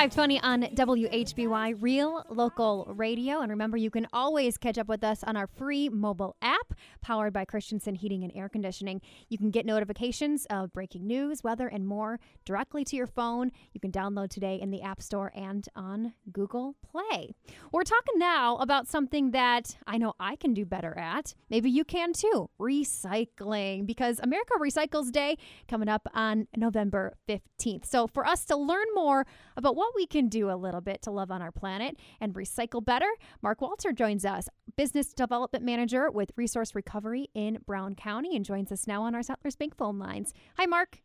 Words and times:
Five 0.00 0.14
twenty 0.14 0.40
on 0.40 0.62
WHBY 0.62 1.76
Real 1.78 2.24
Local 2.30 2.90
Radio, 2.96 3.40
and 3.42 3.50
remember 3.50 3.76
you 3.76 3.90
can 3.90 4.06
always 4.14 4.56
catch 4.56 4.78
up 4.78 4.88
with 4.88 5.04
us 5.04 5.22
on 5.22 5.36
our 5.36 5.46
free 5.46 5.90
mobile 5.90 6.36
app 6.40 6.59
powered 7.00 7.32
by 7.32 7.44
Christensen 7.44 7.94
Heating 7.94 8.22
and 8.24 8.32
Air 8.34 8.48
Conditioning. 8.48 9.00
You 9.28 9.38
can 9.38 9.50
get 9.50 9.66
notifications 9.66 10.46
of 10.50 10.72
breaking 10.72 11.06
news, 11.06 11.42
weather, 11.42 11.68
and 11.68 11.86
more 11.86 12.20
directly 12.44 12.84
to 12.84 12.96
your 12.96 13.06
phone. 13.06 13.50
You 13.72 13.80
can 13.80 13.92
download 13.92 14.30
today 14.30 14.60
in 14.60 14.70
the 14.70 14.82
App 14.82 15.02
Store 15.02 15.32
and 15.34 15.66
on 15.74 16.14
Google 16.32 16.76
Play. 16.82 17.34
We're 17.72 17.82
talking 17.82 18.18
now 18.18 18.56
about 18.56 18.88
something 18.88 19.30
that 19.32 19.76
I 19.86 19.98
know 19.98 20.14
I 20.20 20.36
can 20.36 20.54
do 20.54 20.64
better 20.64 20.96
at. 20.98 21.34
Maybe 21.48 21.70
you 21.70 21.84
can 21.84 22.12
too 22.12 22.50
recycling, 22.60 23.86
because 23.86 24.20
America 24.22 24.54
Recycles 24.60 25.10
Day 25.10 25.36
coming 25.68 25.88
up 25.88 26.06
on 26.14 26.46
November 26.56 27.16
15th. 27.28 27.86
So, 27.86 28.06
for 28.06 28.26
us 28.26 28.44
to 28.46 28.56
learn 28.56 28.86
more 28.94 29.26
about 29.56 29.76
what 29.76 29.94
we 29.94 30.06
can 30.06 30.28
do 30.28 30.50
a 30.50 30.56
little 30.56 30.80
bit 30.80 31.02
to 31.02 31.10
love 31.10 31.30
on 31.30 31.42
our 31.42 31.52
planet 31.52 31.96
and 32.20 32.34
recycle 32.34 32.84
better, 32.84 33.08
Mark 33.42 33.60
Walter 33.60 33.92
joins 33.92 34.24
us, 34.24 34.48
Business 34.80 35.12
Development 35.12 35.62
Manager 35.62 36.10
with 36.10 36.32
Resource 36.36 36.74
Recovery 36.74 37.28
in 37.34 37.58
Brown 37.66 37.94
County, 37.94 38.34
and 38.34 38.46
joins 38.46 38.72
us 38.72 38.86
now 38.86 39.02
on 39.02 39.14
our 39.14 39.22
Settlers 39.22 39.54
Bank 39.54 39.76
phone 39.76 39.98
lines. 39.98 40.32
Hi, 40.56 40.64
Mark. 40.64 41.02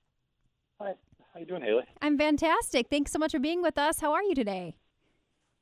Hi. 0.80 0.94
How 1.34 1.42
you 1.42 1.46
doing, 1.46 1.62
Haley? 1.62 1.84
I'm 2.02 2.18
fantastic. 2.18 2.88
Thanks 2.90 3.12
so 3.12 3.20
much 3.20 3.34
for 3.34 3.40
being 3.40 3.62
with 3.62 3.78
us. 3.78 4.00
How 4.00 4.14
are 4.14 4.24
you 4.24 4.34
today? 4.34 4.78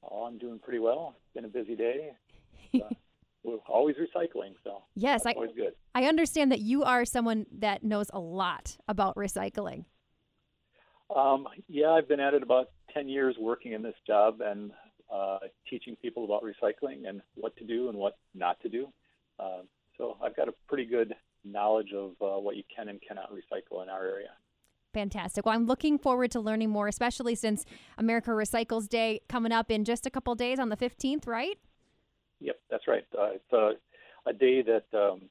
Oh, 0.04 0.26
I'm 0.26 0.38
doing 0.38 0.60
pretty 0.60 0.78
well. 0.78 1.16
It's 1.18 1.34
been 1.34 1.46
a 1.46 1.48
busy 1.48 1.76
day. 1.76 2.12
Uh, 2.84 2.90
we're 3.44 3.58
always 3.68 3.96
recycling, 3.98 4.54
so 4.64 4.84
yes, 4.96 5.26
I 5.26 5.34
always 5.34 5.52
good. 5.56 5.74
I 5.94 6.06
understand 6.06 6.52
that 6.52 6.60
you 6.60 6.84
are 6.84 7.06
someone 7.06 7.46
that 7.60 7.84
knows 7.84 8.08
a 8.14 8.20
lot 8.20 8.78
about 8.88 9.16
recycling. 9.16 9.86
Um, 11.16 11.48
yeah, 11.68 11.90
I've 11.90 12.08
been 12.08 12.20
at 12.20 12.34
it 12.34 12.42
about 12.42 12.70
10 12.94 13.10
years 13.10 13.36
working 13.40 13.74
in 13.74 13.84
this 13.84 13.94
job 14.08 14.42
and 14.42 14.72
uh, 15.14 15.40
teaching 15.70 15.96
people 16.02 16.26
about 16.26 16.44
recycling 16.44 17.08
and 17.08 17.22
what 17.36 17.56
to 17.58 17.64
do 17.64 17.90
and 17.90 17.98
what 17.98 18.18
not 18.34 18.60
to 18.62 18.70
do. 18.70 18.88
Uh, 19.40 19.62
so 19.98 20.18
I've 20.24 20.36
got 20.36 20.48
a 20.48 20.54
pretty 20.68 20.86
good 20.86 21.14
knowledge 21.46 21.94
of 21.94 22.12
uh, 22.22 22.40
what 22.40 22.56
you 22.56 22.64
can 22.76 22.90
and 22.90 23.00
cannot 23.08 23.32
recycle 23.32 23.84
in 23.84 23.90
our 23.90 24.04
area. 24.04 24.30
Fantastic. 24.94 25.46
Well, 25.46 25.56
I'm 25.56 25.66
looking 25.66 25.98
forward 25.98 26.32
to 26.32 26.40
learning 26.40 26.70
more, 26.70 26.88
especially 26.88 27.36
since 27.36 27.66
America 27.98 28.32
Recycles 28.32 28.88
Day 28.88 29.22
coming 29.28 29.52
up 29.52 29.72
in 29.72 29.86
just 29.86 30.06
a 30.06 30.10
couple 30.10 30.34
days 30.36 30.60
on 30.60 30.70
the 30.70 30.78
15th, 30.78 31.28
right? 31.28 31.58
Yep, 32.40 32.60
that's 32.70 32.88
right. 32.88 33.04
Uh, 33.18 33.32
it's 33.34 33.54
a, 33.54 33.72
a 34.30 34.34
day 34.34 34.62
that 34.62 34.86
um, 34.98 35.22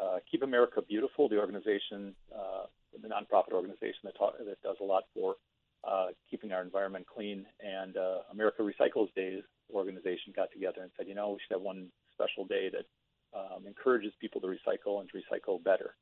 uh, 0.00 0.18
Keep 0.30 0.42
America 0.42 0.82
Beautiful, 0.82 1.28
the 1.28 1.38
organization, 1.38 2.14
uh, 2.34 2.66
the 3.00 3.08
nonprofit 3.08 3.52
organization 3.52 4.00
that, 4.04 4.16
ta- 4.16 4.32
that 4.38 4.62
does 4.62 4.76
a 4.80 4.84
lot 4.84 5.04
for 5.14 5.36
uh, 5.84 6.06
keeping 6.30 6.52
our 6.52 6.62
environment 6.62 7.06
clean, 7.06 7.46
and 7.60 7.96
uh, 7.96 8.18
America 8.32 8.62
Recycles 8.62 9.12
Days 9.14 9.42
organization 9.72 10.32
got 10.34 10.50
together 10.52 10.82
and 10.82 10.90
said, 10.96 11.06
you 11.06 11.14
know, 11.14 11.30
we 11.30 11.38
should 11.40 11.54
have 11.54 11.62
one 11.62 11.88
special 12.12 12.46
day 12.46 12.70
that 12.70 13.38
um, 13.38 13.66
encourages 13.66 14.12
people 14.20 14.40
to 14.40 14.46
recycle 14.46 15.00
and 15.00 15.08
to 15.10 15.18
recycle 15.18 15.62
better, 15.62 15.94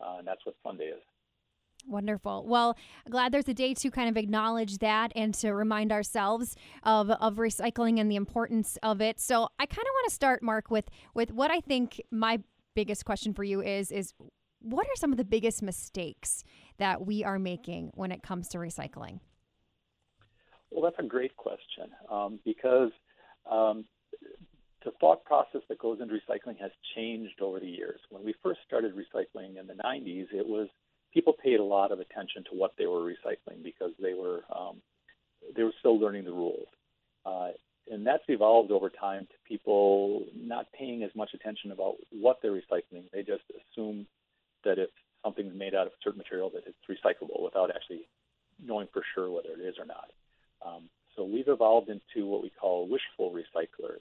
uh, 0.00 0.16
and 0.18 0.26
that's 0.26 0.44
what 0.44 0.54
Sunday 0.62 0.84
is. 0.86 1.02
Wonderful. 1.86 2.44
Well, 2.46 2.76
glad 3.08 3.32
there's 3.32 3.48
a 3.48 3.54
day 3.54 3.72
to 3.74 3.90
kind 3.90 4.08
of 4.08 4.16
acknowledge 4.16 4.78
that 4.78 5.12
and 5.14 5.32
to 5.34 5.54
remind 5.54 5.92
ourselves 5.92 6.56
of, 6.82 7.10
of 7.10 7.36
recycling 7.36 8.00
and 8.00 8.10
the 8.10 8.16
importance 8.16 8.78
of 8.82 9.00
it. 9.00 9.20
So 9.20 9.48
I 9.58 9.66
kind 9.66 9.86
of 9.86 9.92
want 9.94 10.08
to 10.08 10.14
start, 10.14 10.42
Mark, 10.42 10.70
with 10.70 10.90
with 11.14 11.32
what 11.32 11.50
I 11.50 11.60
think 11.60 12.00
my 12.10 12.40
biggest 12.74 13.04
question 13.04 13.32
for 13.32 13.44
you 13.44 13.62
is 13.62 13.90
is 13.90 14.12
what 14.70 14.86
are 14.86 14.96
some 14.96 15.12
of 15.12 15.18
the 15.18 15.24
biggest 15.24 15.62
mistakes 15.62 16.44
that 16.78 17.06
we 17.06 17.24
are 17.24 17.38
making 17.38 17.90
when 17.94 18.12
it 18.12 18.22
comes 18.22 18.48
to 18.48 18.58
recycling? 18.58 19.20
Well, 20.70 20.82
that's 20.82 21.04
a 21.04 21.08
great 21.08 21.36
question 21.36 21.86
um, 22.10 22.38
because 22.44 22.90
um, 23.50 23.84
the 24.84 24.90
thought 25.00 25.24
process 25.24 25.62
that 25.68 25.78
goes 25.78 26.00
into 26.00 26.14
recycling 26.14 26.60
has 26.60 26.70
changed 26.94 27.40
over 27.40 27.58
the 27.58 27.66
years. 27.66 28.00
When 28.10 28.24
we 28.24 28.34
first 28.42 28.60
started 28.66 28.94
recycling 28.94 29.58
in 29.58 29.66
the 29.66 29.74
90s, 29.74 30.26
it 30.32 30.46
was 30.46 30.68
people 31.12 31.32
paid 31.32 31.58
a 31.58 31.64
lot 31.64 31.90
of 31.90 32.00
attention 32.00 32.44
to 32.44 32.50
what 32.50 32.74
they 32.76 32.86
were 32.86 33.00
recycling 33.00 33.62
because 33.62 33.92
they 34.00 34.14
were 34.14 34.42
um, 34.54 34.82
they 35.56 35.62
were 35.62 35.72
still 35.78 35.98
learning 35.98 36.24
the 36.24 36.32
rules. 36.32 36.68
Uh, 37.24 37.48
and 37.90 38.06
that's 38.06 38.22
evolved 38.28 38.70
over 38.70 38.90
time 38.90 39.26
to 39.26 39.34
people 39.48 40.24
not 40.36 40.66
paying 40.78 41.02
as 41.02 41.10
much 41.14 41.30
attention 41.34 41.72
about 41.72 41.94
what 42.10 42.38
they're 42.42 42.52
recycling. 42.52 43.10
They 43.12 43.22
just 43.22 43.44
assume 43.72 44.06
that 44.64 44.78
if 44.78 44.90
something's 45.24 45.54
made 45.54 45.74
out 45.74 45.86
of 45.86 45.92
a 45.92 46.02
certain 46.02 46.18
material, 46.18 46.50
that 46.50 46.64
it's 46.66 46.78
recyclable 46.88 47.42
without 47.42 47.70
actually 47.74 48.08
knowing 48.64 48.88
for 48.92 49.02
sure 49.14 49.30
whether 49.30 49.50
it 49.50 49.60
is 49.60 49.76
or 49.78 49.86
not. 49.86 50.10
Um, 50.64 50.88
so 51.16 51.24
we've 51.24 51.48
evolved 51.48 51.88
into 51.88 52.26
what 52.26 52.42
we 52.42 52.50
call 52.50 52.88
wishful 52.88 53.32
recyclers. 53.32 54.00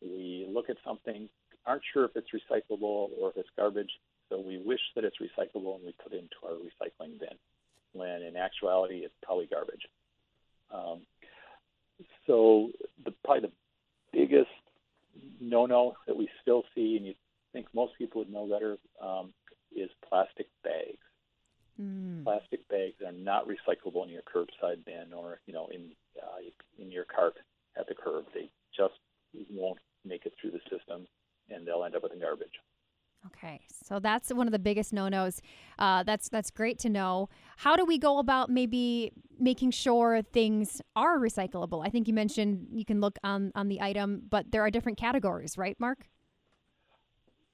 We 0.00 0.46
look 0.48 0.70
at 0.70 0.76
something, 0.84 1.28
aren't 1.66 1.82
sure 1.92 2.04
if 2.04 2.12
it's 2.16 2.28
recyclable 2.30 3.10
or 3.18 3.30
if 3.30 3.36
it's 3.36 3.48
garbage, 3.56 3.90
so 4.28 4.40
we 4.40 4.58
wish 4.58 4.80
that 4.94 5.04
it's 5.04 5.16
recyclable 5.18 5.76
and 5.76 5.84
we 5.84 5.94
put 6.02 6.12
it 6.12 6.18
into 6.18 6.36
our 6.44 6.54
recycling 6.54 7.18
bin, 7.18 7.36
when 7.92 8.22
in 8.22 8.36
actuality 8.36 8.98
it's 9.04 9.14
probably 9.22 9.46
garbage. 9.46 9.86
Um, 10.72 11.00
so 12.26 12.70
the 13.04 13.12
probably 13.24 13.48
the 13.48 13.52
biggest 14.12 14.50
no-no 15.40 15.94
that 16.06 16.16
we 16.16 16.28
still 16.42 16.64
see, 16.74 16.96
and 16.96 17.06
you 17.06 17.14
think 17.52 17.66
most 17.74 17.92
people 17.98 18.20
would 18.20 18.32
know 18.32 18.46
better, 18.46 18.76
um, 19.00 19.32
is 19.74 19.90
plastic 20.08 20.46
bags. 20.62 20.98
Mm. 21.80 22.24
Plastic 22.24 22.66
bags 22.68 22.94
are 23.04 23.12
not 23.12 23.46
recyclable 23.48 24.04
in 24.04 24.10
your 24.10 24.22
curbside 24.22 24.84
bin 24.84 25.12
or 25.12 25.40
you 25.46 25.52
know 25.52 25.68
in 25.72 25.90
uh, 26.22 26.38
in 26.78 26.90
your 26.90 27.04
cart 27.04 27.34
at 27.76 27.88
the 27.88 27.94
curb. 27.94 28.26
They 28.32 28.50
just 28.76 28.94
won't 29.50 29.78
make 30.04 30.26
it 30.26 30.34
through 30.40 30.52
the 30.52 30.60
system, 30.70 31.06
and 31.50 31.66
they'll 31.66 31.84
end 31.84 31.96
up 31.96 32.02
in 32.12 32.20
garbage. 32.20 32.52
Okay, 33.26 33.60
so 33.82 33.98
that's 33.98 34.32
one 34.32 34.46
of 34.46 34.52
the 34.52 34.58
biggest 34.58 34.92
no-nos. 34.92 35.40
Uh, 35.78 36.02
that's 36.02 36.28
that's 36.28 36.50
great 36.50 36.78
to 36.80 36.90
know. 36.90 37.30
How 37.56 37.74
do 37.74 37.84
we 37.84 37.98
go 37.98 38.18
about 38.18 38.50
maybe 38.50 39.12
making 39.38 39.70
sure 39.70 40.20
things 40.22 40.82
are 40.94 41.18
recyclable? 41.18 41.84
I 41.84 41.88
think 41.88 42.06
you 42.06 42.12
mentioned 42.12 42.66
you 42.70 42.84
can 42.84 43.00
look 43.00 43.18
on 43.24 43.50
on 43.54 43.68
the 43.68 43.80
item, 43.80 44.22
but 44.28 44.52
there 44.52 44.62
are 44.62 44.70
different 44.70 44.98
categories, 44.98 45.56
right, 45.56 45.78
Mark? 45.80 46.06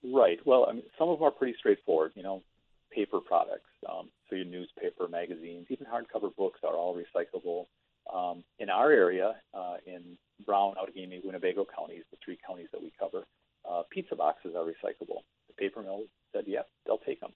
Right. 0.03 0.39
Well, 0.47 0.67
I 0.69 0.73
mean, 0.73 0.85
some 0.99 1.09
of 1.09 1.19
them 1.19 1.27
are 1.27 1.31
pretty 1.31 1.57
straightforward. 1.59 2.13
You 2.15 2.23
know, 2.23 2.43
paper 2.91 3.21
products, 3.21 3.71
um, 3.89 4.09
so 4.29 4.37
your 4.37 4.47
newspaper, 4.47 5.09
magazines, 5.09 5.67
even 5.71 5.87
hardcover 5.87 6.35
books 6.37 6.61
are 6.65 6.75
all 6.75 6.97
recyclable. 6.97 7.67
Um, 8.13 8.43
in 8.59 8.71
our 8.71 8.91
area, 8.91 9.37
uh, 9.55 9.77
in 9.87 10.17
Brown, 10.45 10.75
Outagamie, 10.75 11.25
Winnebago 11.25 11.67
counties, 11.77 12.03
the 12.11 12.17
three 12.25 12.39
counties 12.45 12.69
that 12.73 12.83
we 12.83 12.93
cover, 12.99 13.25
uh, 13.71 13.83
pizza 13.91 14.17
boxes 14.17 14.55
are 14.57 14.65
recyclable. 14.65 15.21
The 15.49 15.55
paper 15.59 15.83
mill 15.83 16.05
said, 16.33 16.47
"Yep, 16.47 16.69
they'll 16.87 16.99
take 16.99 17.21
them." 17.21 17.33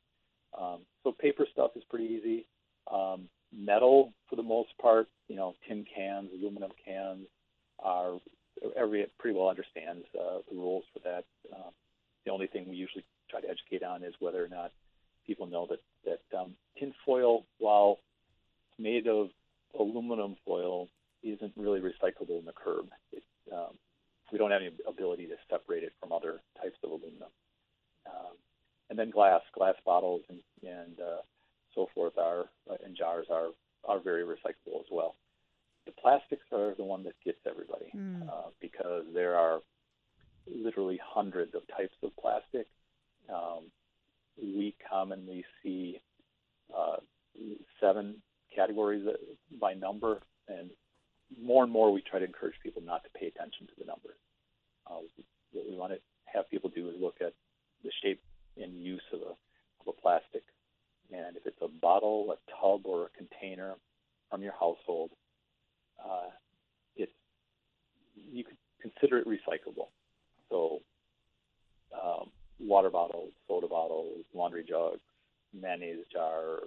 Um, 0.59 0.87
so 1.03 1.12
paper 1.12 1.47
stuff 1.53 1.77
is 1.77 1.85
pretty 1.85 2.06
easy. 2.06 2.47
Um, 2.91 3.29
metal, 3.53 4.12
for 4.29 4.37
the 4.37 4.43
most 4.43 4.77
part, 4.79 5.09
you 5.29 5.37
know, 5.37 5.55
tin 5.69 5.85
cans, 5.85 6.31
aluminum 6.33 6.73
cans 6.85 7.27
are 7.79 8.19
every 8.77 9.06
pretty 9.19 9.37
well 9.39 9.49
understands 9.49 10.06
uh, 10.19 10.39
the 10.50 10.56
rules 10.56 10.85
for 10.93 11.00
that. 11.00 11.25
Um, 11.55 11.73
the 12.25 12.32
only 12.32 12.47
thing 12.47 12.69
we 12.69 12.76
usually 12.76 13.05
try 13.31 13.41
to 13.41 13.49
educate 13.49 13.82
on 13.82 14.03
is 14.03 14.15
whether 14.21 14.44
or 14.44 14.49
not 14.49 14.73
people 15.26 15.47
know 15.47 15.67
that 15.71 15.81
that 16.05 16.38
um, 16.38 16.55
tin 16.79 16.93
foil, 17.05 17.44
while 17.59 17.99
made 18.79 19.06
of 19.06 19.29
aluminum 19.79 20.37
foil, 20.47 20.88
isn't 21.23 21.53
really 21.56 21.81
recyclable 21.81 22.38
in 22.38 22.44
the 22.44 22.53
curb. 22.53 22.87
It, 23.12 23.23
um, 23.53 23.79
we 24.32 24.38
don't 24.38 24.50
have 24.50 24.62
any 24.62 24.73
ability 24.88 25.26
to 25.26 25.37
separate 25.50 25.82
it 25.82 25.93
from 26.00 26.12
other 26.12 26.41
types 26.61 26.76
of 26.82 26.91
aluminum. 26.91 27.29
Um, 28.06 28.35
and 28.91 28.99
then 28.99 29.11
glass, 29.11 29.41
glass 29.55 29.75
bottles, 29.85 30.23
and, 30.29 30.41
and 30.62 31.00
uh, 31.00 31.23
so 31.75 31.88
forth 31.94 32.19
are 32.19 32.47
uh, 32.70 32.77
and 32.85 32.97
jars 32.97 33.27
are 33.31 33.49
are 33.87 34.00
very 34.00 34.23
recyclable 34.25 34.81
as 34.81 34.87
well. 34.91 35.15
The 35.87 35.93
plastics 35.93 36.47
are 36.53 36.75
the 36.75 36.85
one 36.85 37.03
that 37.05 37.15
gets 37.25 37.38
everybody 37.47 37.91
Mm. 37.94 38.29
uh, 38.29 38.49
because 38.61 39.05
there 39.12 39.37
are 39.37 39.61
literally 40.65 40.99
hundreds 41.05 41.55
of 41.55 41.63
types 41.69 41.95
of 42.03 42.11
plastic. 42.17 42.67
Um, 43.33 43.71
we 44.37 44.75
commonly 44.91 45.45
see 45.63 46.01
uh, 46.77 46.97
seven 47.81 48.17
categories 48.55 49.07
by 49.61 49.75
number, 49.75 50.21
and 50.49 50.71
more 51.41 51.63
and 51.63 51.73
more 51.73 51.93
we 51.93 52.03
try 52.03 52.19
to 52.19 52.25
encourage 52.25 52.55
people 52.63 52.83
not 52.83 53.05
to 53.05 53.11
pay 53.19 53.27
attention 53.27 53.67
to 53.67 53.73
the 53.79 53.85
numbers. 53.85 54.17
Uh, 54.87 55.01
what 55.53 55.65
we 55.69 55.77
want 55.77 55.93
to 55.93 55.99
have 56.25 56.51
people 56.51 56.71
do 56.75 56.89
is 56.89 56.95
look 57.01 57.17
at 57.21 57.33
the 57.83 57.91
shape 58.03 58.21
and 58.57 58.83
use 58.83 59.03
of 59.13 59.21
a, 59.21 59.25
of 59.31 59.89
a 59.89 59.93
plastic. 59.93 60.43
And 61.13 61.37
if 61.37 61.47
it's 61.47 61.61
a 61.63 61.69
bottle, 61.69 62.33
a 62.33 62.51
tub, 62.61 62.87
or 62.87 63.07
a 63.07 63.09
container 63.17 63.75
from 64.31 64.43
your 64.43 64.53
household, 64.53 65.11
uh, 66.03 66.31
it's 66.97 67.13
you 68.33 68.45
could 68.45 68.57
consider 68.81 69.19
it 69.19 69.27
recyclable. 69.27 69.89
So, 70.50 70.81
um, 71.93 72.31
water 72.61 72.91
bottles, 72.91 73.32
soda 73.49 73.67
bottles, 73.69 74.25
laundry 74.35 74.64
jugs, 74.69 75.00
mayonnaise 75.52 76.05
jar, 76.12 76.58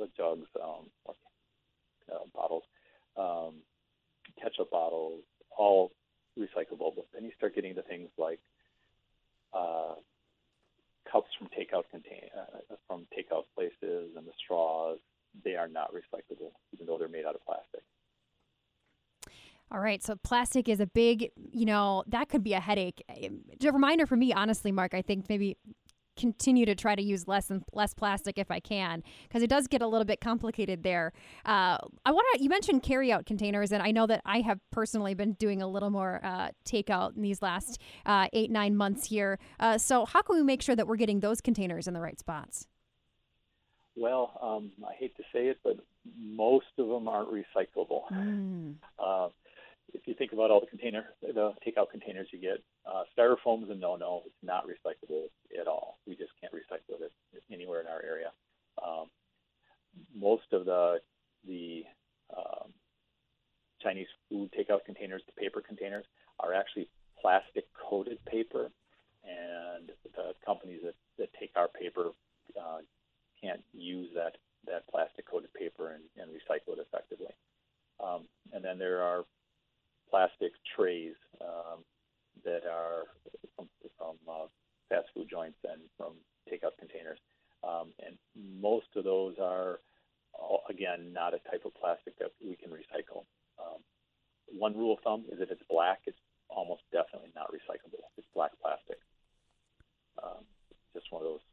uh, 0.00 0.06
jugs, 0.16 0.46
um, 0.62 0.86
uh, 1.08 2.24
bottles, 2.34 2.64
um, 3.16 3.54
ketchup 4.40 4.70
bottles, 4.70 5.22
all 5.56 5.90
recyclable. 6.38 6.94
But 6.94 7.06
then 7.12 7.24
you 7.24 7.32
start 7.36 7.54
getting 7.54 7.74
to 7.74 7.82
things 7.82 8.08
like 8.18 8.40
uh, 9.52 9.94
cups 11.10 11.28
from 11.38 11.48
takeout 11.48 11.84
contain 11.90 12.30
uh, 12.36 12.74
from 12.86 13.06
takeout 13.16 13.44
places 13.54 14.16
and 14.16 14.26
the 14.26 14.32
straws. 14.44 14.98
They 15.44 15.54
are 15.56 15.68
not 15.68 15.92
recyclable, 15.92 16.50
even 16.72 16.86
though 16.86 16.98
they're 16.98 17.08
made 17.08 17.24
out 17.24 17.34
of 17.34 17.44
plastic. 17.44 17.82
All 19.72 19.80
right, 19.80 20.02
so 20.02 20.16
plastic 20.16 20.68
is 20.68 20.80
a 20.80 20.86
big, 20.86 21.30
you 21.52 21.64
know, 21.64 22.02
that 22.08 22.28
could 22.28 22.42
be 22.42 22.54
a 22.54 22.60
headache. 22.60 23.04
A 23.08 23.30
reminder 23.70 24.04
for 24.04 24.16
me, 24.16 24.32
honestly, 24.32 24.72
Mark. 24.72 24.94
I 24.94 25.02
think 25.02 25.28
maybe 25.28 25.56
continue 26.16 26.66
to 26.66 26.74
try 26.74 26.96
to 26.96 27.02
use 27.02 27.28
less 27.28 27.50
and 27.50 27.62
less 27.72 27.94
plastic 27.94 28.36
if 28.36 28.50
I 28.50 28.58
can, 28.58 29.04
because 29.28 29.44
it 29.44 29.48
does 29.48 29.68
get 29.68 29.80
a 29.80 29.86
little 29.86 30.04
bit 30.04 30.20
complicated 30.20 30.82
there. 30.82 31.12
Uh, 31.46 31.78
I 32.04 32.10
want 32.10 32.26
to. 32.34 32.42
You 32.42 32.48
mentioned 32.48 32.82
carryout 32.82 33.26
containers, 33.26 33.70
and 33.70 33.80
I 33.80 33.92
know 33.92 34.08
that 34.08 34.22
I 34.24 34.40
have 34.40 34.58
personally 34.72 35.14
been 35.14 35.34
doing 35.34 35.62
a 35.62 35.68
little 35.68 35.90
more 35.90 36.18
uh, 36.24 36.48
takeout 36.64 37.14
in 37.14 37.22
these 37.22 37.40
last 37.40 37.80
uh, 38.04 38.26
eight 38.32 38.50
nine 38.50 38.76
months 38.76 39.06
here. 39.06 39.38
Uh, 39.60 39.78
so 39.78 40.04
how 40.04 40.20
can 40.20 40.34
we 40.34 40.42
make 40.42 40.62
sure 40.62 40.74
that 40.74 40.88
we're 40.88 40.96
getting 40.96 41.20
those 41.20 41.40
containers 41.40 41.86
in 41.86 41.94
the 41.94 42.00
right 42.00 42.18
spots? 42.18 42.66
Well, 43.94 44.36
um, 44.42 44.72
I 44.84 44.94
hate 44.94 45.16
to 45.16 45.22
say 45.32 45.46
it, 45.46 45.58
but 45.62 45.78
most 46.18 46.66
of 46.76 46.88
them 46.88 47.06
aren't 47.06 47.30
recyclable. 47.30 48.02
Mm 48.12 48.74
if 49.94 50.06
you 50.06 50.14
think 50.14 50.32
about 50.32 50.50
all 50.50 50.60
the 50.60 50.66
container, 50.66 51.04
the 51.22 51.52
takeout 51.66 51.90
containers 51.90 52.28
you 52.32 52.40
get, 52.40 52.62
uh, 52.86 53.02
styrofoam 53.16 53.64
is 53.64 53.70
a 53.70 53.74
no-no. 53.74 54.22
It's 54.26 54.34
not 54.42 54.64
recyclable 54.66 55.26
at 55.58 55.66
all. 55.66 55.98
We 56.06 56.14
just 56.16 56.32
can't 56.40 56.52
recycle 56.52 57.00
it 57.00 57.12
anywhere 57.52 57.80
in 57.80 57.86
our 57.86 58.02
area. 58.02 58.30
Um, 58.84 59.06
most 60.14 60.52
of 60.52 60.64
the 60.64 60.98
the 61.46 61.84
um, 62.36 62.72
Chinese 63.82 64.06
food 64.28 64.50
takeout 64.52 64.84
containers, 64.84 65.22
the 65.26 65.40
paper 65.40 65.60
containers, 65.60 66.04
are 66.38 66.54
actually 66.54 66.88
plastic 67.20 67.64
coated 67.74 68.24
paper, 68.24 68.70
and 69.24 69.90
the 70.14 70.34
companies 70.44 70.80
that, 70.84 70.94
that 71.18 71.28
take 71.38 71.50
our 71.56 71.68
paper 71.68 72.10
uh, 72.58 72.78
can't 73.42 73.62
use 73.72 74.08
that 74.14 74.36
that 74.66 74.86
plastic 74.88 75.28
coated 75.28 75.52
paper 75.54 75.92
and, 75.92 76.04
and 76.20 76.30
recycle 76.30 76.76
it 76.76 76.86
effectively. 76.86 77.32
Um, 78.02 78.28
and 78.52 78.64
then 78.64 78.78
there 78.78 79.02
are 79.02 79.24
plastic 80.10 80.52
trays 80.76 81.14
um, 81.40 81.84
that 82.44 82.62
are 82.66 83.04
from, 83.56 83.68
from 83.98 84.16
uh, 84.28 84.46
fast 84.88 85.08
food 85.14 85.28
joints 85.30 85.58
and 85.64 85.80
from 85.96 86.14
takeout 86.50 86.76
containers. 86.78 87.18
Um, 87.62 87.92
and 88.04 88.16
most 88.60 88.88
of 88.96 89.04
those 89.04 89.34
are, 89.40 89.80
again, 90.68 91.12
not 91.12 91.34
a 91.34 91.40
type 91.50 91.62
of 91.64 91.74
plastic 91.74 92.18
that 92.18 92.32
we 92.40 92.56
can 92.56 92.70
recycle. 92.70 93.24
Um, 93.60 93.80
one 94.50 94.76
rule 94.76 94.94
of 94.94 95.00
thumb 95.04 95.24
is 95.30 95.40
if 95.40 95.50
it's 95.50 95.62
black, 95.68 96.00
it's 96.06 96.18
almost 96.48 96.82
definitely 96.90 97.30
not 97.36 97.52
recyclable. 97.52 98.02
It's 98.16 98.26
black 98.34 98.52
plastic. 98.60 98.98
Um, 100.22 100.44
just 100.94 101.06
one 101.12 101.22
of 101.22 101.28
those 101.28 101.44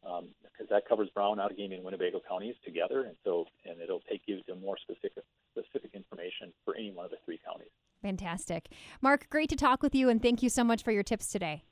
um, 0.07 0.29
because 0.43 0.69
that 0.71 0.89
covers 0.89 1.09
Brown, 1.15 1.39
Outagamie, 1.39 1.75
and 1.75 1.85
Winnebago 1.85 2.21
counties 2.29 2.55
together, 2.65 3.05
and 3.05 3.17
so 3.25 3.47
and 3.65 3.81
it'll 3.81 4.03
take 4.11 4.23
you 4.27 4.43
to 4.49 4.55
more 4.55 4.77
specific 4.79 5.25
specific 5.57 5.91
information 5.95 6.53
for 6.65 6.77
any 6.77 6.93
one 6.93 7.05
of 7.05 7.11
the 7.11 7.19
three 7.25 7.41
counties. 7.45 7.71
Fantastic, 8.03 8.69
Mark. 9.01 9.29
Great 9.31 9.49
to 9.51 9.57
talk 9.57 9.83
with 9.83 9.95
you, 9.95 10.09
and 10.09 10.23
thank 10.23 10.43
you 10.43 10.49
so 10.49 10.65
much 10.65 10.83
for 10.83 10.93
your 10.93 11.03
tips 11.03 11.29
today. 11.29 11.65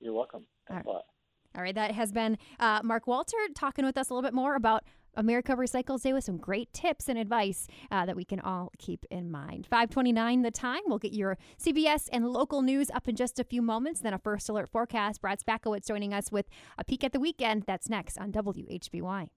You're 0.00 0.14
welcome. 0.14 0.46
All 0.68 0.76
right. 0.76 0.86
All 1.54 1.62
right, 1.62 1.74
that 1.74 1.92
has 1.92 2.12
been 2.12 2.38
uh, 2.58 2.80
Mark 2.82 3.06
Walter 3.06 3.36
talking 3.54 3.84
with 3.84 3.98
us 3.98 4.08
a 4.08 4.14
little 4.14 4.26
bit 4.26 4.34
more 4.34 4.54
about 4.54 4.84
America 5.14 5.54
Recycles 5.54 6.02
Day 6.02 6.12
with 6.12 6.24
some 6.24 6.36
great 6.36 6.72
tips 6.72 7.08
and 7.08 7.18
advice 7.18 7.66
uh, 7.90 8.06
that 8.06 8.16
we 8.16 8.24
can 8.24 8.40
all 8.40 8.72
keep 8.78 9.04
in 9.10 9.30
mind. 9.30 9.66
529 9.70 10.42
the 10.42 10.50
time. 10.50 10.80
We'll 10.86 10.98
get 10.98 11.12
your 11.12 11.38
CBS 11.62 12.08
and 12.12 12.28
local 12.28 12.62
news 12.62 12.90
up 12.90 13.08
in 13.08 13.16
just 13.16 13.38
a 13.38 13.44
few 13.44 13.62
moments. 13.62 14.00
Then 14.00 14.14
a 14.14 14.18
first 14.18 14.48
alert 14.48 14.68
forecast. 14.68 15.20
Brad 15.20 15.40
Spakowitz 15.40 15.86
joining 15.86 16.14
us 16.14 16.32
with 16.32 16.46
a 16.78 16.84
peek 16.84 17.04
at 17.04 17.12
the 17.12 17.20
weekend. 17.20 17.64
That's 17.66 17.88
next 17.88 18.18
on 18.18 18.32
WHBY. 18.32 19.28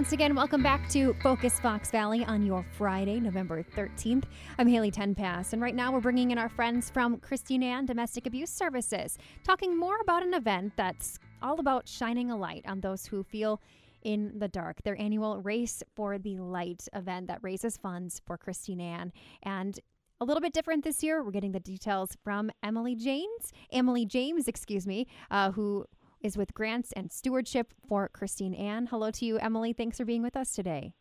Once 0.00 0.12
again, 0.12 0.34
welcome 0.34 0.62
back 0.62 0.88
to 0.88 1.12
Focus 1.22 1.60
Fox 1.60 1.90
Valley 1.90 2.24
on 2.24 2.42
your 2.46 2.64
Friday, 2.78 3.20
November 3.20 3.62
13th. 3.76 4.24
I'm 4.56 4.66
Haley 4.66 4.90
Tenpass, 4.90 5.52
and 5.52 5.60
right 5.60 5.74
now 5.74 5.92
we're 5.92 6.00
bringing 6.00 6.30
in 6.30 6.38
our 6.38 6.48
friends 6.48 6.88
from 6.88 7.18
Christine 7.18 7.62
Ann 7.62 7.84
Domestic 7.84 8.26
Abuse 8.26 8.48
Services, 8.48 9.18
talking 9.44 9.78
more 9.78 10.00
about 10.00 10.22
an 10.22 10.32
event 10.32 10.72
that's 10.74 11.18
all 11.42 11.60
about 11.60 11.86
shining 11.86 12.30
a 12.30 12.36
light 12.38 12.64
on 12.66 12.80
those 12.80 13.04
who 13.04 13.22
feel 13.22 13.60
in 14.00 14.38
the 14.38 14.48
dark. 14.48 14.82
Their 14.84 14.98
annual 14.98 15.36
Race 15.42 15.82
for 15.94 16.16
the 16.16 16.38
Light 16.38 16.88
event 16.94 17.26
that 17.26 17.40
raises 17.42 17.76
funds 17.76 18.22
for 18.24 18.38
Christine 18.38 18.80
Ann. 18.80 19.12
And 19.42 19.78
a 20.22 20.24
little 20.24 20.40
bit 20.40 20.54
different 20.54 20.82
this 20.82 21.02
year. 21.02 21.22
We're 21.22 21.30
getting 21.30 21.52
the 21.52 21.60
details 21.60 22.16
from 22.24 22.50
Emily 22.62 22.94
James, 22.94 23.52
Emily 23.70 24.06
James, 24.06 24.48
excuse 24.48 24.86
me, 24.86 25.06
uh, 25.30 25.50
who 25.52 25.84
is 26.20 26.36
with 26.36 26.54
grants 26.54 26.92
and 26.92 27.10
stewardship 27.12 27.72
for 27.88 28.08
Christine 28.08 28.54
Ann. 28.54 28.86
Hello 28.86 29.10
to 29.10 29.24
you, 29.24 29.38
Emily. 29.38 29.72
Thanks 29.72 29.98
for 29.98 30.04
being 30.04 30.22
with 30.22 30.36
us 30.36 30.52
today. 30.52 30.94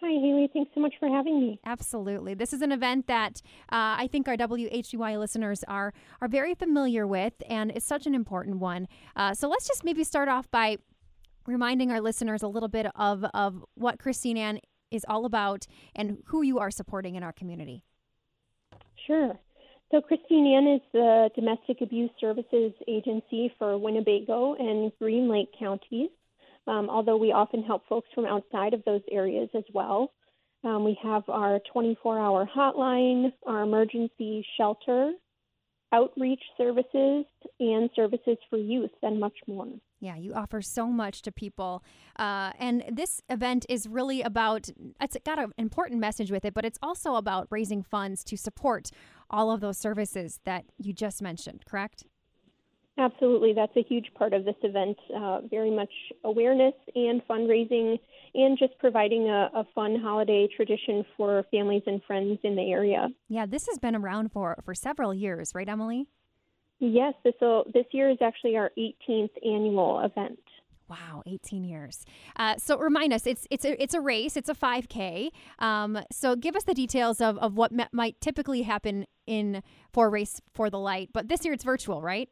Hi, 0.00 0.10
Haley. 0.10 0.50
Thanks 0.52 0.72
so 0.74 0.80
much 0.80 0.94
for 0.98 1.08
having 1.08 1.40
me. 1.40 1.60
Absolutely. 1.64 2.34
This 2.34 2.52
is 2.52 2.60
an 2.60 2.72
event 2.72 3.06
that 3.06 3.40
uh, 3.70 3.94
I 3.98 4.08
think 4.10 4.26
our 4.26 4.36
WHBY 4.36 5.16
listeners 5.16 5.62
are 5.68 5.94
are 6.20 6.26
very 6.26 6.54
familiar 6.54 7.06
with, 7.06 7.34
and 7.48 7.70
it's 7.70 7.86
such 7.86 8.06
an 8.06 8.14
important 8.14 8.58
one. 8.58 8.88
Uh, 9.14 9.32
so 9.32 9.48
let's 9.48 9.68
just 9.68 9.84
maybe 9.84 10.02
start 10.02 10.28
off 10.28 10.50
by 10.50 10.78
reminding 11.46 11.92
our 11.92 12.00
listeners 12.00 12.42
a 12.42 12.48
little 12.48 12.68
bit 12.68 12.86
of, 12.96 13.24
of 13.32 13.64
what 13.74 13.98
Christine 13.98 14.36
Ann 14.36 14.60
is 14.90 15.04
all 15.08 15.24
about 15.24 15.66
and 15.94 16.18
who 16.26 16.42
you 16.42 16.58
are 16.58 16.70
supporting 16.70 17.14
in 17.14 17.22
our 17.22 17.32
community. 17.32 17.84
Sure. 19.06 19.38
So, 19.92 20.00
Christine 20.00 20.46
Ann 20.46 20.66
is 20.66 20.80
the 20.94 21.28
Domestic 21.34 21.82
Abuse 21.82 22.10
Services 22.18 22.72
Agency 22.88 23.52
for 23.58 23.76
Winnebago 23.76 24.54
and 24.54 24.90
Green 24.98 25.28
Lake 25.28 25.50
counties, 25.58 26.08
um, 26.66 26.88
although 26.88 27.18
we 27.18 27.30
often 27.30 27.62
help 27.62 27.82
folks 27.90 28.08
from 28.14 28.24
outside 28.24 28.72
of 28.72 28.82
those 28.86 29.02
areas 29.10 29.50
as 29.54 29.64
well. 29.74 30.10
Um, 30.64 30.84
we 30.84 30.96
have 31.02 31.24
our 31.28 31.60
24 31.74 32.18
hour 32.18 32.48
hotline, 32.56 33.34
our 33.46 33.64
emergency 33.64 34.46
shelter, 34.56 35.12
outreach 35.92 36.42
services, 36.56 37.26
and 37.60 37.90
services 37.94 38.38
for 38.48 38.56
youth, 38.56 38.92
and 39.02 39.20
much 39.20 39.36
more. 39.46 39.68
Yeah, 40.02 40.16
you 40.16 40.34
offer 40.34 40.60
so 40.60 40.86
much 40.88 41.22
to 41.22 41.32
people. 41.32 41.84
Uh, 42.18 42.50
and 42.58 42.82
this 42.90 43.22
event 43.28 43.64
is 43.68 43.86
really 43.86 44.20
about, 44.20 44.68
it's 45.00 45.16
got 45.24 45.38
an 45.38 45.52
important 45.58 46.00
message 46.00 46.32
with 46.32 46.44
it, 46.44 46.54
but 46.54 46.64
it's 46.64 46.78
also 46.82 47.14
about 47.14 47.46
raising 47.50 47.84
funds 47.84 48.24
to 48.24 48.36
support 48.36 48.90
all 49.32 49.50
of 49.50 49.60
those 49.60 49.78
services 49.78 50.40
that 50.44 50.64
you 50.78 50.92
just 50.92 51.22
mentioned, 51.22 51.64
correct? 51.64 52.04
Absolutely. 52.98 53.54
That's 53.54 53.74
a 53.76 53.82
huge 53.82 54.12
part 54.14 54.34
of 54.34 54.44
this 54.44 54.54
event. 54.62 54.98
Uh, 55.16 55.40
very 55.50 55.70
much 55.70 55.92
awareness 56.24 56.74
and 56.94 57.22
fundraising, 57.26 57.98
and 58.34 58.58
just 58.58 58.78
providing 58.78 59.28
a, 59.28 59.50
a, 59.54 59.66
fun 59.74 59.98
holiday 60.00 60.46
tradition 60.54 61.04
for 61.16 61.44
families 61.50 61.82
and 61.86 62.02
friends 62.04 62.38
in 62.42 62.54
the 62.54 62.70
area. 62.70 63.08
Yeah, 63.28 63.46
this 63.46 63.66
has 63.66 63.78
been 63.78 63.96
around 63.96 64.32
for, 64.32 64.58
for 64.64 64.74
several 64.74 65.14
years, 65.14 65.54
right, 65.54 65.68
Emily? 65.68 66.06
Yes, 66.80 67.14
this 67.24 67.34
will, 67.40 67.64
this 67.72 67.86
year 67.92 68.10
is 68.10 68.18
actually 68.20 68.56
our 68.56 68.70
18th 68.78 69.30
annual 69.44 70.00
event. 70.00 70.38
Wow, 70.88 71.22
18 71.26 71.64
years. 71.64 72.04
Uh, 72.36 72.56
so 72.58 72.78
remind 72.78 73.12
us, 73.12 73.26
it's 73.26 73.46
it's 73.50 73.64
a 73.64 73.80
it's 73.82 73.94
a 73.94 74.00
race. 74.00 74.36
It's 74.36 74.48
a 74.48 74.54
5K. 74.54 75.30
Um, 75.58 75.98
so 76.10 76.36
give 76.36 76.56
us 76.56 76.64
the 76.64 76.74
details 76.74 77.20
of, 77.20 77.38
of 77.38 77.54
what 77.54 77.72
m- 77.72 77.88
might 77.92 78.20
typically 78.20 78.62
happen 78.62 79.06
in 79.26 79.62
for 79.92 80.10
race 80.10 80.40
for 80.52 80.70
the 80.70 80.78
light. 80.78 81.10
But 81.12 81.28
this 81.28 81.44
year 81.44 81.54
it's 81.54 81.64
virtual, 81.64 82.02
right? 82.02 82.28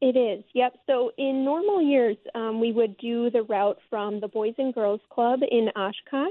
It 0.00 0.16
is. 0.16 0.44
Yep. 0.54 0.76
So 0.86 1.10
in 1.18 1.44
normal 1.44 1.82
years, 1.82 2.16
um, 2.34 2.60
we 2.60 2.72
would 2.72 2.96
do 2.98 3.30
the 3.30 3.42
route 3.42 3.78
from 3.90 4.20
the 4.20 4.28
Boys 4.28 4.54
and 4.56 4.72
Girls 4.72 5.00
Club 5.10 5.40
in 5.50 5.68
Oshkosh 5.74 6.28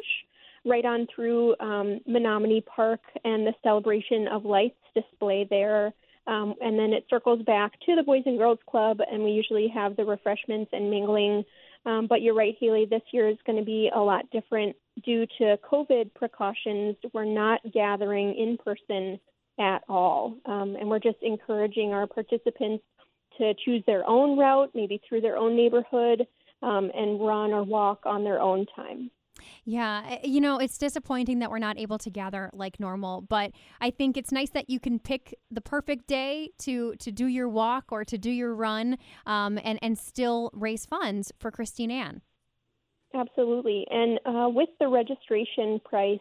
right 0.65 0.85
on 0.85 1.07
through 1.13 1.55
um, 1.59 1.99
Menominee 2.05 2.61
Park 2.61 3.01
and 3.23 3.45
the 3.47 3.53
Celebration 3.63 4.27
of 4.27 4.45
Lights 4.45 4.75
display 4.93 5.47
there 5.49 5.93
um, 6.27 6.55
and 6.61 6.77
then 6.77 6.93
it 6.93 7.05
circles 7.09 7.41
back 7.43 7.79
to 7.85 7.95
the 7.95 8.03
Boys 8.03 8.23
and 8.25 8.37
Girls 8.37 8.59
Club, 8.69 8.99
and 9.09 9.23
we 9.23 9.31
usually 9.31 9.67
have 9.69 9.95
the 9.95 10.05
refreshments 10.05 10.71
and 10.73 10.89
mingling. 10.89 11.45
Um, 11.85 12.07
but 12.07 12.21
you're 12.21 12.35
right, 12.35 12.55
Haley, 12.59 12.85
this 12.85 13.01
year 13.11 13.29
is 13.29 13.37
going 13.45 13.57
to 13.57 13.65
be 13.65 13.89
a 13.93 13.99
lot 13.99 14.29
different 14.31 14.75
due 15.05 15.25
to 15.37 15.57
COVID 15.71 16.13
precautions. 16.15 16.97
We're 17.13 17.25
not 17.25 17.61
gathering 17.73 18.35
in 18.35 18.57
person 18.57 19.19
at 19.59 19.83
all. 19.87 20.35
Um, 20.45 20.75
and 20.75 20.89
we're 20.89 20.99
just 20.99 21.17
encouraging 21.21 21.93
our 21.93 22.07
participants 22.07 22.83
to 23.37 23.53
choose 23.63 23.83
their 23.85 24.07
own 24.07 24.37
route, 24.37 24.71
maybe 24.73 25.01
through 25.07 25.21
their 25.21 25.37
own 25.37 25.55
neighborhood, 25.55 26.27
um, 26.61 26.91
and 26.93 27.25
run 27.25 27.51
or 27.51 27.63
walk 27.63 28.01
on 28.05 28.23
their 28.23 28.41
own 28.41 28.65
time. 28.75 29.11
Yeah, 29.65 30.03
eh, 30.09 30.19
you 30.23 30.41
know, 30.41 30.57
it's 30.57 30.77
disappointing 30.77 31.39
that 31.39 31.49
we're 31.49 31.59
not 31.59 31.77
able 31.77 31.97
to 31.99 32.09
gather 32.09 32.49
like 32.53 32.79
normal, 32.79 33.21
but 33.21 33.51
I 33.81 33.89
think 33.89 34.17
it's 34.17 34.31
nice 34.31 34.49
that 34.51 34.69
you 34.69 34.79
can 34.79 34.99
pick 34.99 35.35
the 35.51 35.61
perfect 35.61 36.07
day 36.07 36.51
to 36.59 36.95
to 36.95 37.11
do 37.11 37.27
your 37.27 37.49
walk 37.49 37.85
or 37.91 38.03
to 38.05 38.17
do 38.17 38.31
your 38.31 38.53
run, 38.53 38.97
um, 39.25 39.59
and 39.63 39.79
and 39.81 39.97
still 39.97 40.51
raise 40.53 40.85
funds 40.85 41.31
for 41.39 41.51
Christine 41.51 41.91
Ann. 41.91 42.21
Absolutely, 43.13 43.87
and 43.89 44.19
uh, 44.25 44.49
with 44.49 44.69
the 44.79 44.87
registration 44.87 45.79
price. 45.83 46.19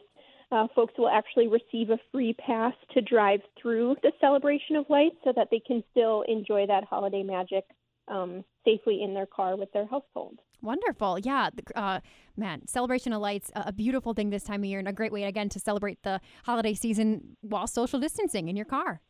Uh, 0.53 0.69
folks 0.77 0.95
will 0.97 1.09
actually 1.09 1.49
receive 1.49 1.91
a 1.91 1.99
free 2.13 2.33
pass 2.35 2.73
to 2.95 3.01
drive 3.01 3.41
through 3.61 3.97
the 4.05 4.13
celebration 4.21 4.77
of 4.77 4.87
lights 4.89 5.17
so 5.25 5.33
that 5.35 5.49
they 5.51 5.59
can 5.59 5.83
still 5.91 6.23
enjoy 6.29 6.65
that 6.65 6.85
holiday 6.85 7.25
magic 7.25 7.65
um, 8.07 8.45
safely 8.65 9.03
in 9.03 9.15
their 9.15 9.27
car 9.27 9.57
with 9.57 9.73
their 9.73 9.87
household. 9.87 10.39
Wonderful. 10.63 11.19
Yeah. 11.19 11.51
Uh, 11.75 12.01
man, 12.37 12.67
celebration 12.67 13.13
of 13.13 13.21
lights, 13.21 13.51
a 13.55 13.73
beautiful 13.73 14.15
thing 14.15 14.31
this 14.31 14.43
time 14.43 14.63
of 14.63 14.67
year 14.67 14.79
and 14.79 14.89
a 14.89 14.93
great 14.93 15.13
way, 15.13 15.25
again, 15.25 15.49
to 15.51 15.61
celebrate 15.61 16.03
the 16.03 16.21
holiday 16.45 16.75
season 16.75 17.37
while 17.41 17.67
social 17.67 18.01
distancing 18.01 18.49
in 18.49 18.57
your 18.57 18.67
car. 18.67 19.01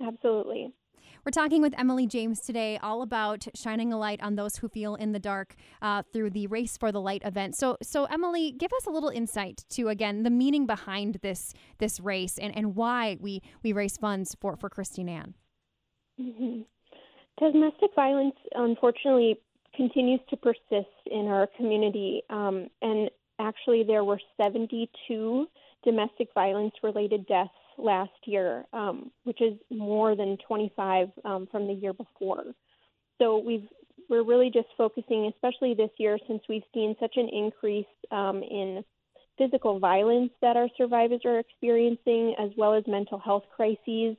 Absolutely. 0.00 0.72
We're 1.24 1.30
talking 1.30 1.62
with 1.62 1.72
Emily 1.78 2.06
James 2.06 2.40
today 2.40 2.78
all 2.82 3.00
about 3.00 3.46
shining 3.54 3.94
a 3.94 3.98
light 3.98 4.22
on 4.22 4.34
those 4.34 4.56
who 4.56 4.68
feel 4.68 4.94
in 4.94 5.12
the 5.12 5.18
dark 5.18 5.54
uh, 5.80 6.02
through 6.12 6.30
the 6.30 6.46
Race 6.48 6.76
for 6.76 6.92
the 6.92 7.00
Light 7.00 7.22
event. 7.24 7.56
So, 7.56 7.78
so 7.82 8.04
Emily, 8.04 8.52
give 8.52 8.70
us 8.74 8.84
a 8.84 8.90
little 8.90 9.08
insight 9.08 9.64
to 9.70 9.88
again 9.88 10.22
the 10.22 10.28
meaning 10.30 10.66
behind 10.66 11.20
this 11.22 11.54
this 11.78 11.98
race 11.98 12.36
and, 12.36 12.54
and 12.54 12.76
why 12.76 13.16
we 13.20 13.40
we 13.62 13.72
raise 13.72 13.96
funds 13.96 14.36
for 14.38 14.54
for 14.56 14.68
Christine 14.68 15.08
Ann. 15.08 15.34
Mm-hmm. 16.20 16.60
Domestic 17.52 17.90
violence, 17.96 18.36
unfortunately, 18.54 19.40
continues 19.76 20.20
to 20.30 20.36
persist 20.36 20.90
in 21.06 21.26
our 21.26 21.48
community. 21.56 22.22
Um, 22.30 22.68
and 22.82 23.10
actually, 23.38 23.84
there 23.84 24.04
were 24.04 24.20
72 24.40 25.46
domestic 25.84 26.28
violence 26.34 26.74
related 26.82 27.26
deaths 27.26 27.50
last 27.78 28.12
year, 28.24 28.64
um, 28.72 29.10
which 29.24 29.40
is 29.40 29.54
more 29.70 30.16
than 30.16 30.38
25 30.46 31.08
um, 31.24 31.48
from 31.50 31.66
the 31.66 31.74
year 31.74 31.92
before. 31.92 32.44
So 33.18 33.38
we've 33.38 33.68
we're 34.10 34.24
really 34.24 34.50
just 34.50 34.68
focusing, 34.76 35.32
especially 35.34 35.72
this 35.74 35.90
year, 35.98 36.18
since 36.28 36.42
we've 36.48 36.62
seen 36.74 36.94
such 37.00 37.14
an 37.16 37.28
increase 37.32 37.86
um, 38.10 38.42
in 38.42 38.84
physical 39.38 39.78
violence 39.78 40.30
that 40.42 40.56
our 40.56 40.68
survivors 40.76 41.22
are 41.24 41.38
experiencing, 41.38 42.34
as 42.38 42.50
well 42.56 42.74
as 42.74 42.84
mental 42.86 43.18
health 43.18 43.44
crises. 43.54 44.16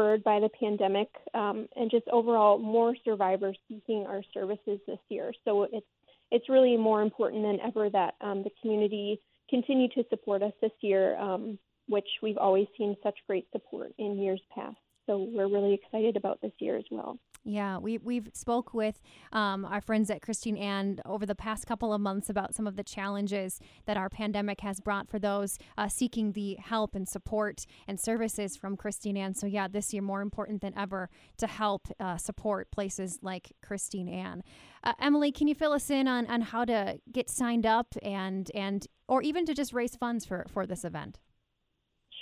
Spurred 0.00 0.24
by 0.24 0.40
the 0.40 0.48
pandemic 0.48 1.08
um, 1.34 1.68
and 1.76 1.90
just 1.90 2.08
overall 2.08 2.58
more 2.58 2.96
survivors 3.04 3.58
seeking 3.68 4.06
our 4.06 4.22
services 4.32 4.80
this 4.86 4.98
year. 5.10 5.30
So 5.44 5.64
it's 5.64 5.86
it's 6.30 6.48
really 6.48 6.78
more 6.78 7.02
important 7.02 7.42
than 7.42 7.60
ever 7.60 7.90
that 7.90 8.14
um, 8.22 8.42
the 8.42 8.50
community 8.62 9.20
continue 9.50 9.88
to 9.88 10.04
support 10.08 10.42
us 10.42 10.52
this 10.62 10.70
year, 10.80 11.18
um, 11.18 11.58
which 11.86 12.06
we've 12.22 12.38
always 12.38 12.66
seen 12.78 12.96
such 13.02 13.18
great 13.26 13.46
support 13.52 13.92
in 13.98 14.16
years 14.18 14.40
past. 14.54 14.78
So 15.04 15.28
we're 15.30 15.48
really 15.48 15.74
excited 15.74 16.16
about 16.16 16.40
this 16.40 16.52
year 16.60 16.78
as 16.78 16.84
well. 16.90 17.18
Yeah, 17.42 17.78
we 17.78 17.96
we've 17.96 18.28
spoke 18.34 18.74
with 18.74 19.00
um, 19.32 19.64
our 19.64 19.80
friends 19.80 20.10
at 20.10 20.20
Christine 20.20 20.58
Ann 20.58 21.00
over 21.06 21.24
the 21.24 21.34
past 21.34 21.66
couple 21.66 21.94
of 21.94 22.00
months 22.00 22.28
about 22.28 22.54
some 22.54 22.66
of 22.66 22.76
the 22.76 22.84
challenges 22.84 23.58
that 23.86 23.96
our 23.96 24.10
pandemic 24.10 24.60
has 24.60 24.78
brought 24.78 25.08
for 25.08 25.18
those 25.18 25.58
uh, 25.78 25.88
seeking 25.88 26.32
the 26.32 26.56
help 26.56 26.94
and 26.94 27.08
support 27.08 27.64
and 27.88 27.98
services 27.98 28.56
from 28.56 28.76
Christine 28.76 29.16
Ann. 29.16 29.34
So 29.34 29.46
yeah, 29.46 29.68
this 29.68 29.94
year 29.94 30.02
more 30.02 30.20
important 30.20 30.60
than 30.60 30.76
ever 30.76 31.08
to 31.38 31.46
help 31.46 31.88
uh, 31.98 32.18
support 32.18 32.70
places 32.70 33.18
like 33.22 33.52
Christine 33.62 34.08
Ann. 34.08 34.42
Uh, 34.84 34.92
Emily, 35.00 35.32
can 35.32 35.48
you 35.48 35.54
fill 35.54 35.72
us 35.72 35.88
in 35.88 36.06
on, 36.06 36.26
on 36.26 36.42
how 36.42 36.66
to 36.66 37.00
get 37.10 37.30
signed 37.30 37.64
up 37.64 37.94
and 38.02 38.50
and 38.54 38.86
or 39.08 39.22
even 39.22 39.46
to 39.46 39.54
just 39.54 39.72
raise 39.72 39.96
funds 39.96 40.26
for 40.26 40.44
for 40.52 40.66
this 40.66 40.84
event? 40.84 41.18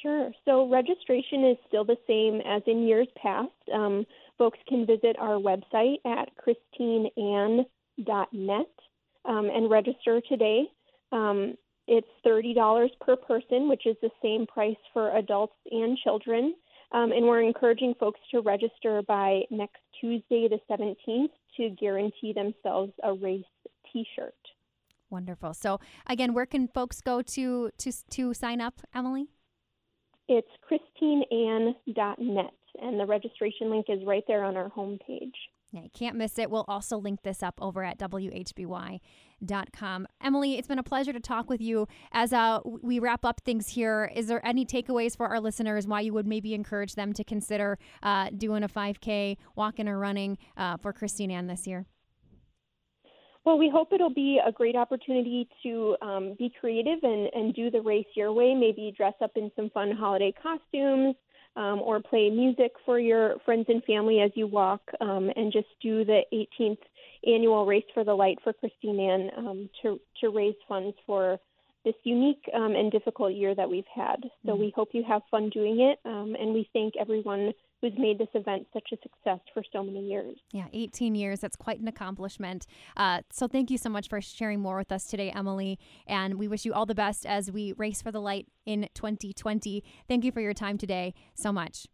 Sure. 0.03 0.31
So 0.45 0.69
registration 0.69 1.45
is 1.45 1.57
still 1.67 1.85
the 1.85 1.97
same 2.07 2.41
as 2.47 2.63
in 2.67 2.87
years 2.87 3.09
past. 3.21 3.51
Um, 3.75 4.07
folks 4.39 4.59
can 4.69 4.87
visit 4.87 5.17
our 5.19 5.39
website 5.39 5.97
at 6.07 6.31
christineann.net 6.39 7.67
um, 9.25 9.51
and 9.53 9.71
register 9.71 10.23
today. 10.29 10.65
Um, 11.13 11.55
it's 11.87 12.09
$30 12.25 12.89
per 13.01 13.17
person, 13.17 13.69
which 13.69 13.87
is 13.87 13.97
the 14.03 14.11
same 14.23 14.47
price 14.47 14.77
for 14.93 15.17
adults 15.17 15.57
and 15.71 15.99
children. 15.99 16.55
Um, 16.93 17.13
and 17.13 17.27
we're 17.27 17.43
encouraging 17.43 17.95
folks 17.99 18.21
to 18.31 18.41
register 18.41 19.03
by 19.07 19.43
next 19.51 19.81
Tuesday, 20.01 20.49
the 20.49 20.61
17th, 20.71 21.31
to 21.57 21.71
guarantee 21.71 22.33
themselves 22.33 22.93
a 23.03 23.13
race 23.13 23.45
t 23.93 24.07
shirt. 24.17 24.35
Wonderful. 25.11 25.55
So 25.55 25.81
again, 26.07 26.35
where 26.35 26.47
can 26.47 26.69
folks 26.69 27.01
go 27.01 27.23
to 27.23 27.71
to 27.79 27.93
to 28.11 28.35
sign 28.35 28.61
up, 28.61 28.81
Emily? 28.95 29.29
It's 30.29 30.49
christineann.net, 30.71 32.53
and 32.81 32.99
the 32.99 33.07
registration 33.07 33.71
link 33.71 33.87
is 33.89 34.01
right 34.07 34.25
there 34.27 34.45
on 34.45 34.57
our 34.57 34.71
homepage. 34.71 35.33
Yeah, 35.71 35.83
you 35.83 35.91
can't 35.91 36.17
miss 36.17 36.39
it. 36.39 36.51
We'll 36.51 36.65
also 36.67 36.97
link 36.97 37.21
this 37.23 37.43
up 37.43 37.59
over 37.61 37.85
at 37.85 37.99
WHBY.com. 37.99 39.01
Emily, 40.23 40.57
it's 40.57 40.67
been 40.67 40.79
a 40.79 40.83
pleasure 40.83 41.13
to 41.13 41.21
talk 41.21 41.51
with 41.51 41.61
you. 41.61 41.87
As 42.11 42.33
uh, 42.33 42.61
we 42.65 42.99
wrap 42.99 43.27
up 43.27 43.43
things 43.45 43.69
here, 43.69 44.11
is 44.15 44.29
there 44.29 44.45
any 44.47 44.65
takeaways 44.65 45.15
for 45.15 45.27
our 45.27 45.41
listeners 45.41 45.87
why 45.87 46.01
you 46.01 46.15
would 46.15 46.27
maybe 46.27 46.55
encourage 46.55 46.95
them 46.95 47.13
to 47.13 47.23
consider 47.23 47.79
uh, 48.03 48.31
doing 48.35 48.63
a 48.63 48.69
5K, 48.69 49.37
walking 49.57 49.89
or 49.89 49.99
running 49.99 50.39
uh, 50.57 50.79
for 50.79 50.95
Christine 50.95 51.31
Ann 51.31 51.49
this 51.49 51.67
year? 51.67 51.85
Well, 53.45 53.59
we 53.59 53.71
hope 53.71 53.93
it'll 53.93 54.13
be 54.13 54.41
a 54.47 54.53
great 54.53 54.77
opportunity 54.77 55.49
to 55.63 55.97
um, 56.03 56.35
be 56.39 56.53
creative 56.61 56.99
and, 57.03 57.31
and 57.33 57.55
do 57.55 57.71
the 57.71 57.81
race 57.81 58.07
your 58.15 58.33
way. 58.33 58.55
Maybe 58.55 58.93
dress 58.97 59.15
up 59.23 59.33
in 59.37 59.51
some 59.57 59.71
fun 59.71 59.91
holiday 59.91 60.33
costumes, 60.43 61.15
um, 61.59 61.81
or 61.81 62.01
play 62.01 62.31
music 62.31 62.73
for 62.87 62.99
your 62.99 63.37
friends 63.45 63.67
and 63.69 63.83
family 63.85 64.21
as 64.21 64.31
you 64.35 64.47
walk, 64.47 64.81
um, 65.01 65.31
and 65.35 65.53
just 65.53 65.67
do 65.83 66.05
the 66.05 66.23
18th 66.33 66.79
annual 67.27 67.67
Race 67.67 67.85
for 67.93 68.05
the 68.05 68.15
Light 68.15 68.39
for 68.45 68.53
Christine 68.53 69.01
Ann 69.01 69.31
um, 69.37 69.71
to 69.83 70.01
to 70.21 70.29
raise 70.31 70.55
funds 70.69 70.97
for 71.05 71.39
this 71.85 71.97
unique 72.05 72.49
um, 72.55 72.77
and 72.77 72.93
difficult 72.93 73.35
year 73.35 73.55
that 73.57 73.69
we've 73.69 73.93
had. 73.93 74.23
So 74.47 74.53
mm-hmm. 74.53 74.61
we 74.61 74.73
hope 74.77 74.91
you 74.93 75.03
have 75.09 75.23
fun 75.31 75.51
doing 75.51 75.81
it, 75.81 75.99
um, 76.09 76.37
and 76.39 76.55
we 76.55 76.69
thank 76.73 76.95
everyone 76.97 77.53
who's 77.81 77.93
made 77.97 78.19
this 78.19 78.29
event 78.35 78.67
such 78.73 78.89
a 78.93 78.97
success 79.03 79.41
for 79.55 79.63
so 79.73 79.85
many 79.85 80.01
years. 80.01 80.37
Yeah, 80.53 80.67
18 80.73 81.15
years. 81.15 81.41
That's 81.41 81.57
quite 81.57 81.81
an 81.81 81.89
accomplishment. 81.89 82.67
Uh, 82.97 83.21
so 83.31 83.47
thank 83.47 83.71
you 83.71 83.79
so 83.79 83.89
much 83.89 84.09
for 84.09 84.21
sharing 84.21 84.61
more 84.61 84.77
with 84.77 84.91
us 84.91 85.07
today, 85.07 85.31
Emily. 85.31 85.79
And 86.07 86.35
we 86.35 86.49
wish 86.49 86.65
you 86.65 86.73
all 86.73 86.87
the 86.87 86.95
best 86.95 87.25
as 87.25 87.51
we 87.51 87.73
race 87.73 88.03
for 88.03 88.11
the 88.11 88.21
light 88.21 88.49
in 88.67 88.89
2020. 88.95 89.85
Thank 90.09 90.25
you 90.25 90.33
for 90.33 90.41
your 90.41 90.55
time 90.55 90.79
today 90.79 91.15
so 91.35 91.53
much. 91.53 91.87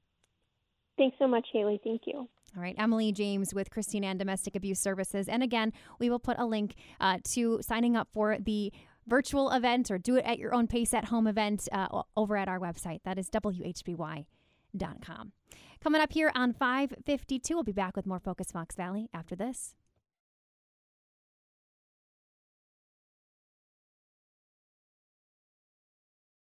Thanks 0.96 1.16
so 1.18 1.26
much, 1.26 1.46
Haley. 1.52 1.80
Thank 1.82 2.02
you. 2.06 2.28
All 2.56 2.62
right, 2.62 2.76
Emily 2.78 3.10
James 3.10 3.52
with 3.52 3.68
Christine 3.68 4.04
Ann 4.04 4.16
Domestic 4.16 4.54
Abuse 4.54 4.78
Services. 4.78 5.28
And 5.28 5.42
again, 5.42 5.72
we 5.98 6.08
will 6.08 6.20
put 6.20 6.38
a 6.38 6.46
link 6.46 6.76
uh, 7.00 7.18
to 7.32 7.58
signing 7.62 7.96
up 7.96 8.08
for 8.12 8.38
the 8.38 8.72
virtual 9.06 9.50
event 9.50 9.90
or 9.90 9.98
do 9.98 10.16
it 10.16 10.24
at 10.24 10.38
your 10.38 10.54
own 10.54 10.68
pace 10.68 10.94
at 10.94 11.06
home 11.06 11.26
event 11.26 11.68
uh, 11.72 12.02
over 12.16 12.36
at 12.36 12.48
our 12.48 12.60
website. 12.60 13.00
That 13.04 13.18
is 13.18 13.28
WHBY.com. 14.74 15.32
Coming 15.82 16.00
up 16.00 16.12
here 16.12 16.32
on 16.34 16.52
552, 16.52 17.54
we'll 17.54 17.62
be 17.62 17.72
back 17.72 17.96
with 17.96 18.06
more 18.06 18.20
Focus 18.20 18.50
Fox 18.50 18.74
Valley 18.74 19.08
after 19.12 19.36
this. 19.36 19.74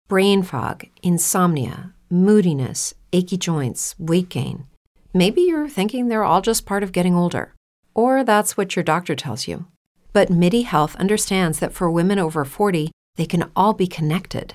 Brain 0.07 0.43
fog, 0.43 0.85
insomnia, 1.03 1.95
moodiness, 2.11 2.95
achy 3.13 3.39
joints, 3.39 3.95
weight 3.99 4.29
gain. 4.29 4.67
Maybe 5.13 5.41
you're 5.43 5.69
thinking 5.69 6.09
they're 6.09 6.25
all 6.25 6.43
just 6.43 6.67
part 6.67 6.83
of 6.83 6.93
getting 6.93 7.15
older, 7.15 7.55
or 7.95 8.23
that's 8.23 8.57
what 8.57 8.77
your 8.77 8.83
doctor 8.83 9.15
tells 9.15 9.49
you. 9.49 9.67
But 10.13 10.31
MIDI 10.31 10.63
Health 10.63 10.95
understands 10.97 11.59
that 11.59 11.73
for 11.73 11.91
women 11.91 12.19
over 12.19 12.45
40, 12.45 12.91
they 13.17 13.27
can 13.27 13.51
all 13.57 13.73
be 13.73 13.87
connected. 13.87 14.55